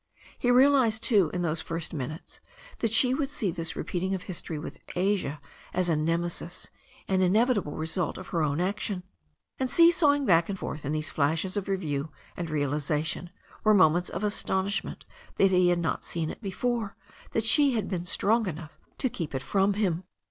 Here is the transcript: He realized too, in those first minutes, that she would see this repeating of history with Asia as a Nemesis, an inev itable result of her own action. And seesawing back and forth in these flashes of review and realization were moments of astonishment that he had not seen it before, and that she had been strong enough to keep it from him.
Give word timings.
He 0.39 0.49
realized 0.49 1.03
too, 1.03 1.29
in 1.31 1.43
those 1.43 1.61
first 1.61 1.93
minutes, 1.93 2.39
that 2.79 2.89
she 2.91 3.13
would 3.13 3.29
see 3.29 3.51
this 3.51 3.75
repeating 3.75 4.15
of 4.15 4.23
history 4.23 4.57
with 4.57 4.79
Asia 4.95 5.39
as 5.75 5.89
a 5.89 5.95
Nemesis, 5.95 6.69
an 7.07 7.19
inev 7.19 7.49
itable 7.53 7.77
result 7.77 8.17
of 8.17 8.29
her 8.29 8.41
own 8.41 8.59
action. 8.59 9.03
And 9.59 9.69
seesawing 9.69 10.25
back 10.25 10.49
and 10.49 10.57
forth 10.57 10.85
in 10.85 10.91
these 10.91 11.11
flashes 11.11 11.55
of 11.55 11.67
review 11.67 12.09
and 12.35 12.49
realization 12.49 13.29
were 13.63 13.75
moments 13.75 14.09
of 14.09 14.23
astonishment 14.23 15.05
that 15.35 15.51
he 15.51 15.67
had 15.67 15.77
not 15.77 16.03
seen 16.03 16.31
it 16.31 16.41
before, 16.41 16.95
and 17.25 17.33
that 17.33 17.43
she 17.45 17.73
had 17.73 17.87
been 17.87 18.07
strong 18.07 18.47
enough 18.47 18.79
to 18.97 19.07
keep 19.07 19.35
it 19.35 19.43
from 19.43 19.73
him. 19.75 20.03